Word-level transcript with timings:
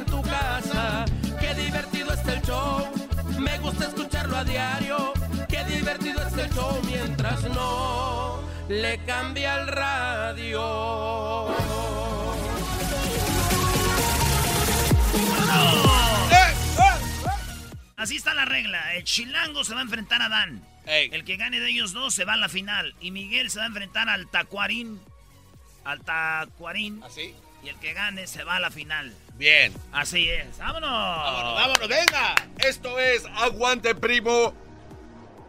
En 0.00 0.06
tu 0.06 0.22
casa. 0.22 1.04
Qué 1.38 1.54
divertido 1.54 2.12
está 2.12 2.34
el 2.34 2.42
show. 2.42 2.88
Me 3.38 3.58
gusta 3.58 3.86
escucharlo 3.86 4.36
a 4.36 4.44
diario. 4.44 5.12
Qué 5.48 5.64
divertido 5.64 6.22
está 6.26 6.44
el 6.44 6.50
show 6.52 6.80
mientras 6.84 7.42
no 7.50 8.40
le 8.68 8.98
cambia 9.04 9.60
el 9.60 9.66
radio. 9.68 11.48
Así 17.96 18.16
está 18.16 18.32
la 18.34 18.46
regla. 18.46 18.94
El 18.94 19.04
chilango 19.04 19.64
se 19.64 19.74
va 19.74 19.80
a 19.80 19.82
enfrentar 19.82 20.22
a 20.22 20.28
Dan. 20.28 20.62
El 20.86 21.24
que 21.24 21.36
gane 21.36 21.60
de 21.60 21.68
ellos 21.68 21.92
dos 21.92 22.14
se 22.14 22.24
va 22.24 22.32
a 22.32 22.36
la 22.36 22.48
final. 22.48 22.94
Y 23.00 23.10
Miguel 23.10 23.50
se 23.50 23.58
va 23.58 23.64
a 23.64 23.68
enfrentar 23.68 24.08
al 24.08 24.28
Tacuarín. 24.28 25.00
Al 25.84 26.00
Tacuarín. 26.02 27.02
¿Así? 27.04 27.34
Y 27.62 27.68
el 27.68 27.78
que 27.78 27.92
gane 27.92 28.26
se 28.26 28.44
va 28.44 28.56
a 28.56 28.60
la 28.60 28.70
final. 28.70 29.12
Bien. 29.34 29.72
Así 29.92 30.28
es. 30.30 30.58
¡Vámonos! 30.58 30.90
Vámonos, 30.90 31.54
vámonos, 31.54 31.88
venga. 31.88 32.34
Esto 32.66 32.98
es 32.98 33.26
Aguante 33.36 33.94
Primo. 33.94 34.54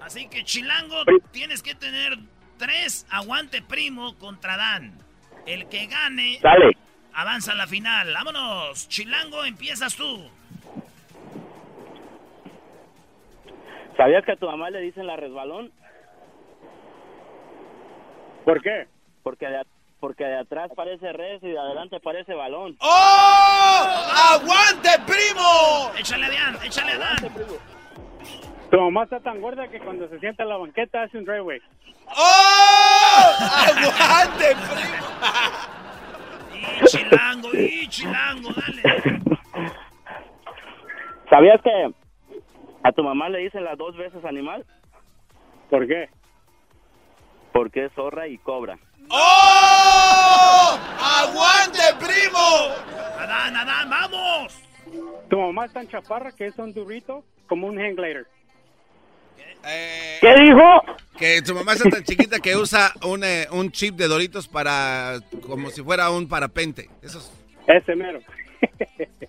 Así 0.00 0.28
que 0.28 0.44
Chilango, 0.44 1.02
tienes 1.32 1.62
que 1.62 1.74
tener 1.74 2.16
tres 2.58 3.06
aguante 3.10 3.60
primo 3.60 4.16
contra 4.18 4.56
Dan. 4.56 4.92
El 5.46 5.68
que 5.68 5.86
gane 5.86 6.38
Dale. 6.42 6.76
avanza 7.12 7.52
a 7.52 7.54
la 7.56 7.66
final. 7.66 8.12
¡Vámonos! 8.14 8.88
Chilango, 8.88 9.44
empiezas 9.44 9.96
tú. 9.96 10.30
¿Sabías 13.96 14.24
que 14.24 14.32
a 14.32 14.36
tu 14.36 14.46
mamá 14.46 14.70
le 14.70 14.80
dicen 14.80 15.06
la 15.06 15.16
resbalón? 15.16 15.72
¿Por 18.44 18.62
qué? 18.62 18.86
Porque 19.22 19.46
de, 19.46 19.62
porque 20.00 20.24
de 20.24 20.38
atrás 20.38 20.70
parece 20.76 21.12
res 21.12 21.42
y 21.42 21.48
de 21.48 21.58
adelante 21.58 22.00
parece 22.00 22.34
balón. 22.34 22.76
¡Oh! 22.80 23.86
¡Aguante 24.32 24.90
Primo! 25.06 25.90
Échale 25.98 26.26
a 26.26 26.30
Dan, 26.30 26.58
échale 26.64 26.92
a 26.92 26.98
Dan. 26.98 27.16
Tu 28.70 28.80
mamá 28.80 29.04
está 29.04 29.20
tan 29.20 29.40
gorda 29.40 29.68
que 29.68 29.78
cuando 29.80 30.08
se 30.08 30.18
sienta 30.18 30.42
en 30.42 30.48
la 30.48 30.56
banqueta 30.56 31.02
hace 31.02 31.18
un 31.18 31.24
driveway. 31.24 31.60
¡Oh! 32.06 33.34
¡Aguante 33.40 34.56
Primo! 34.74 35.06
Y 36.80 36.84
Chilango, 36.86 37.48
y 37.54 37.88
Chilango, 37.88 38.50
dale. 38.52 38.82
¿Sabías 41.30 41.60
que 41.62 41.94
a 42.82 42.92
tu 42.92 43.02
mamá 43.02 43.28
le 43.28 43.38
dicen 43.38 43.64
las 43.64 43.78
dos 43.78 43.96
veces 43.96 44.24
animal? 44.24 44.64
¿Por 45.70 45.86
qué? 45.86 46.08
Porque 47.52 47.86
es 47.86 47.92
zorra 47.94 48.28
y 48.28 48.38
cobra. 48.38 48.78
¡Oh! 49.10 49.85
¡Aguante 51.00 51.80
Primo! 51.98 52.74
Adán, 53.18 53.56
Adán, 53.56 53.90
vamos. 53.90 54.54
Tu 55.28 55.38
mamá 55.38 55.66
es 55.66 55.72
tan 55.72 55.88
chaparra 55.88 56.32
que 56.32 56.46
es 56.46 56.58
un 56.58 56.72
durito 56.72 57.24
como 57.48 57.66
un 57.66 57.78
hang 57.78 57.94
glider. 57.96 58.26
Eh, 59.68 60.18
¿Qué 60.20 60.34
dijo? 60.42 60.82
que 61.18 61.42
tu 61.42 61.54
mamá 61.54 61.72
está 61.72 61.88
tan 61.90 62.04
chiquita 62.04 62.38
que 62.38 62.56
usa 62.56 62.92
un, 63.02 63.24
eh, 63.24 63.48
un 63.50 63.72
chip 63.72 63.96
de 63.96 64.06
Doritos 64.06 64.46
para 64.46 65.18
como 65.46 65.70
si 65.70 65.82
fuera 65.82 66.10
un 66.10 66.28
parapente. 66.28 66.88
Esos. 67.02 67.32
Ese 67.66 67.94
mero. 67.96 68.20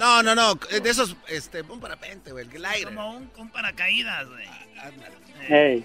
No, 0.00 0.22
no, 0.22 0.34
no. 0.34 0.54
De 0.54 0.90
esos, 0.90 1.16
este, 1.28 1.62
un 1.62 1.80
parapente, 1.80 2.30
güey, 2.30 2.44
el 2.44 2.50
glider. 2.50 2.84
Como 2.84 3.16
un, 3.16 3.30
un 3.36 3.50
paracaídas, 3.50 4.28
güey. 4.28 4.46
Hey. 5.48 5.84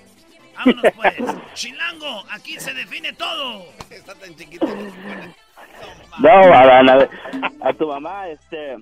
Vámonos 0.55 0.83
pues. 0.95 1.15
Chilango, 1.53 2.23
aquí 2.31 2.59
se 2.59 2.73
define 2.73 3.13
todo. 3.13 3.65
Está 3.89 4.13
tan 4.15 4.35
chiquita. 4.35 4.65
No, 6.19 6.29
a, 6.29 7.07
a 7.69 7.73
tu 7.73 7.87
mamá, 7.87 8.27
este, 8.29 8.77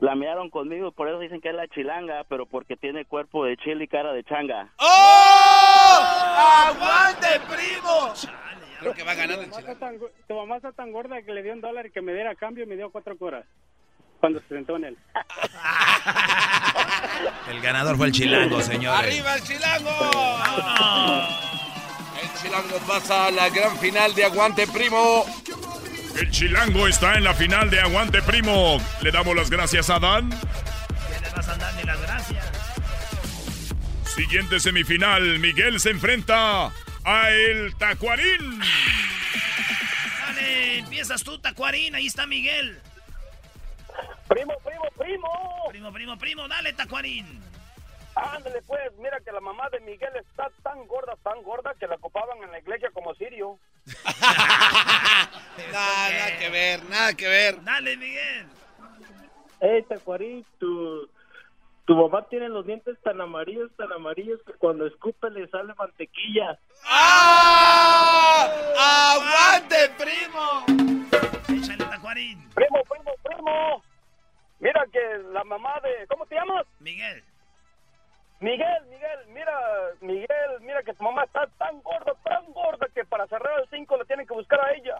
la 0.00 0.14
miraron 0.14 0.50
conmigo, 0.50 0.92
por 0.92 1.08
eso 1.08 1.18
dicen 1.18 1.40
que 1.40 1.48
es 1.50 1.54
la 1.54 1.66
chilanga, 1.68 2.24
pero 2.28 2.46
porque 2.46 2.76
tiene 2.76 3.04
cuerpo 3.04 3.44
de 3.44 3.56
chile 3.56 3.84
y 3.84 3.88
cara 3.88 4.12
de 4.12 4.22
changa. 4.24 4.68
¡Oh! 4.78 5.98
¡Aguante 6.66 7.26
Primo! 7.48 8.12
Creo 8.80 8.94
que 8.94 9.02
va 9.02 9.14
ganando 9.14 9.42
el 9.42 9.50
Tu 9.50 9.54
mamá, 9.56 9.60
chilango. 9.62 9.72
está 9.72 9.86
tan, 9.86 9.98
go- 9.98 10.10
tu 10.28 10.34
mamá 10.34 10.56
está 10.56 10.72
tan 10.72 10.92
gorda 10.92 11.22
que 11.22 11.32
le 11.32 11.42
dio 11.42 11.52
un 11.54 11.60
dólar 11.60 11.86
y 11.86 11.90
que 11.90 12.02
me 12.02 12.12
diera 12.14 12.30
a 12.30 12.34
cambio 12.36 12.64
y 12.64 12.66
me 12.66 12.76
dio 12.76 12.90
cuatro 12.90 13.16
coras. 13.16 13.44
Cuando 14.24 14.40
se 14.48 14.54
sentó 14.54 14.76
en 14.76 14.84
él. 14.84 14.96
El 17.50 17.60
ganador 17.60 17.98
fue 17.98 18.06
el 18.06 18.12
chilango, 18.12 18.62
señores. 18.62 18.98
¡Arriba 18.98 19.34
el 19.34 19.42
chilango! 19.42 19.90
El 22.22 22.32
chilango 22.40 22.78
pasa 22.86 23.26
a 23.26 23.30
la 23.30 23.50
gran 23.50 23.78
final 23.78 24.14
de 24.14 24.24
Aguante 24.24 24.66
Primo. 24.66 25.26
El 26.18 26.30
chilango 26.30 26.88
está 26.88 27.16
en 27.16 27.24
la 27.24 27.34
final 27.34 27.68
de 27.68 27.80
Aguante 27.80 28.22
Primo. 28.22 28.80
Le 29.02 29.10
damos 29.10 29.36
las 29.36 29.50
gracias 29.50 29.90
a 29.90 29.98
Dan. 29.98 30.30
¿Qué 30.30 31.20
le 31.20 31.28
vas 31.28 31.46
a 31.46 31.56
dar 31.56 31.74
ni 31.74 31.82
las 31.82 32.00
gracias? 32.00 32.50
Siguiente 34.06 34.58
semifinal, 34.58 35.38
Miguel 35.38 35.80
se 35.80 35.90
enfrenta 35.90 36.72
a 37.04 37.30
el 37.30 37.76
Tacuarín. 37.76 38.58
Dale, 40.20 40.78
empiezas 40.78 41.22
tú, 41.22 41.38
Tacuarín. 41.38 41.94
Ahí 41.94 42.06
está 42.06 42.26
Miguel. 42.26 42.80
Primo, 44.34 44.52
primo, 44.64 44.84
primo. 44.98 45.28
Primo, 45.68 45.92
primo, 45.92 46.18
primo. 46.18 46.48
Dale, 46.48 46.72
Tacuarín. 46.72 47.40
Ándale 48.16 48.62
pues, 48.62 48.92
mira 48.98 49.20
que 49.20 49.30
la 49.30 49.40
mamá 49.40 49.68
de 49.70 49.78
Miguel 49.80 50.10
está 50.16 50.50
tan 50.64 50.88
gorda, 50.88 51.14
tan 51.22 51.40
gorda 51.44 51.72
que 51.78 51.86
la 51.86 51.94
ocupaban 51.94 52.42
en 52.42 52.50
la 52.50 52.58
iglesia 52.58 52.90
como 52.92 53.14
sirio. 53.14 53.58
Nada, 55.70 56.10
nada 56.10 56.38
que 56.38 56.50
ver, 56.50 56.84
nada 56.86 57.14
que 57.14 57.28
ver. 57.28 57.62
Dale, 57.62 57.96
Miguel. 57.96 58.46
Ey, 59.60 59.82
Tacuarín, 59.84 60.44
tu, 60.58 61.08
tu 61.84 61.94
mamá 61.94 62.26
tiene 62.28 62.48
los 62.48 62.66
dientes 62.66 62.98
tan 63.04 63.20
amarillos, 63.20 63.70
tan 63.76 63.92
amarillos 63.92 64.40
que 64.44 64.52
cuando 64.54 64.84
escupe 64.86 65.30
le 65.30 65.46
sale 65.48 65.74
mantequilla. 65.74 66.58
¡Ah! 66.86 68.48
¡Aguante 69.14 69.90
Primo! 69.96 70.13
La 75.18 75.44
mamá 75.44 75.80
de... 75.82 76.06
¿Cómo 76.08 76.26
te 76.26 76.34
llamas? 76.34 76.66
Miguel. 76.80 77.22
Miguel, 78.40 78.84
Miguel, 78.90 79.18
mira, 79.28 79.58
Miguel, 80.00 80.60
mira 80.60 80.82
que 80.82 80.92
tu 80.94 81.02
mamá 81.04 81.24
está 81.24 81.46
tan 81.58 81.80
gorda, 81.82 82.12
tan 82.24 82.44
gorda 82.52 82.86
que 82.94 83.04
para 83.04 83.26
cerrar 83.28 83.60
el 83.60 83.68
5 83.70 83.96
le 83.96 84.04
tienen 84.04 84.26
que 84.26 84.34
buscar 84.34 84.60
a 84.60 84.72
ella. 84.72 84.96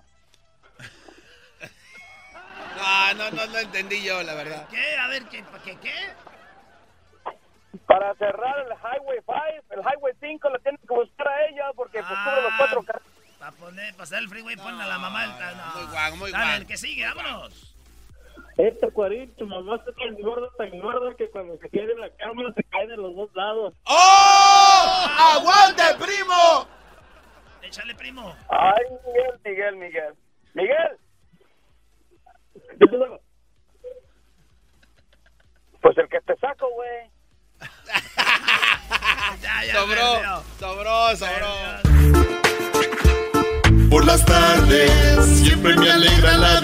No, 2.76 3.14
no, 3.18 3.30
no, 3.32 3.46
no 3.46 3.58
entendí 3.58 4.02
yo, 4.02 4.22
la 4.22 4.34
verdad. 4.34 4.66
¿Qué? 4.70 4.96
A 4.98 5.08
ver, 5.08 5.24
¿qué? 5.24 5.44
¿Qué? 5.64 5.76
¿Qué? 5.78 5.94
Para 7.86 8.14
cerrar 8.14 8.58
el 8.60 8.72
Highway 8.72 9.18
5, 9.26 9.74
el 9.74 9.80
Highway 9.80 10.14
5 10.20 10.48
le 10.50 10.58
tienen 10.60 10.80
que 10.86 10.94
buscar 10.94 11.28
a 11.28 11.46
ella 11.46 11.64
porque 11.74 11.98
pues, 12.02 12.18
cubre 12.24 12.42
los 12.42 12.52
cuatro 12.56 12.82
carros. 12.84 13.02
Para 13.38 13.52
poner, 13.52 13.94
pasar 13.96 14.20
el 14.20 14.28
freeway, 14.28 14.56
ponle 14.56 14.84
a 14.84 14.86
la 14.86 14.98
mamá 14.98 15.22
del 15.22 15.36
ta- 15.38 15.52
no. 15.52 15.80
Muy 15.82 15.90
guapo, 15.92 16.16
muy 16.16 16.30
guapo. 16.30 16.50
el 16.52 16.66
que 16.66 16.76
sigue, 16.78 17.04
vámonos. 17.04 17.73
Este 18.56 18.88
cuarito, 18.92 19.34
tu 19.36 19.46
mamá 19.46 19.76
está 19.76 19.92
tan 19.92 20.14
gorda, 20.22 20.48
tan 20.56 20.70
gorda 20.78 21.14
que 21.16 21.28
cuando 21.30 21.58
se 21.58 21.68
quede 21.70 21.92
en 21.92 22.00
la 22.00 22.08
cama 22.10 22.52
se 22.54 22.62
cae 22.64 22.86
de 22.86 22.96
los 22.96 23.14
dos 23.16 23.28
lados. 23.34 23.74
¡Oh! 23.84 25.06
¡Aguante, 25.34 25.82
primo! 25.98 26.68
Échale, 27.62 27.94
primo. 27.96 28.32
Ay, 28.48 28.84
Miguel, 29.04 29.40
Miguel, 29.44 29.76
Miguel. 29.76 30.14
Miguel. 30.54 30.98
Pues 35.80 35.98
el 35.98 36.08
que 36.08 36.20
te 36.20 36.36
saco, 36.36 36.68
güey. 36.70 37.10
sobró, 39.72 40.42
sobró, 40.60 41.16
sobró. 41.16 41.52
Por 43.90 44.04
las 44.06 44.24
tardes 44.24 45.26
siempre 45.42 45.74
me 45.76 45.90
alegra 45.90 46.36
la 46.36 46.60
vida. 46.60 46.63